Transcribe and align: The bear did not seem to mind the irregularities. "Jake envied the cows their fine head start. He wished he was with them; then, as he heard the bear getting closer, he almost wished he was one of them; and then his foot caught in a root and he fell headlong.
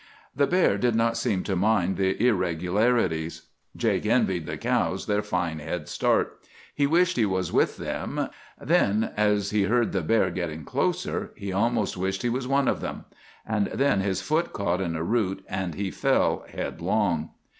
The 0.35 0.47
bear 0.47 0.79
did 0.79 0.95
not 0.95 1.15
seem 1.15 1.43
to 1.43 1.55
mind 1.55 1.95
the 1.95 2.19
irregularities. 2.27 3.43
"Jake 3.77 4.07
envied 4.07 4.47
the 4.47 4.57
cows 4.57 5.05
their 5.05 5.21
fine 5.21 5.59
head 5.59 5.87
start. 5.87 6.39
He 6.73 6.87
wished 6.87 7.17
he 7.17 7.25
was 7.27 7.53
with 7.53 7.77
them; 7.77 8.27
then, 8.59 9.11
as 9.15 9.51
he 9.51 9.65
heard 9.65 9.91
the 9.91 10.01
bear 10.01 10.31
getting 10.31 10.65
closer, 10.65 11.29
he 11.35 11.53
almost 11.53 11.97
wished 11.97 12.23
he 12.23 12.29
was 12.29 12.47
one 12.47 12.67
of 12.67 12.81
them; 12.81 13.05
and 13.45 13.67
then 13.67 14.01
his 14.01 14.23
foot 14.23 14.53
caught 14.53 14.81
in 14.81 14.95
a 14.95 15.03
root 15.03 15.45
and 15.47 15.75
he 15.75 15.91
fell 15.91 16.45
headlong. 16.49 17.29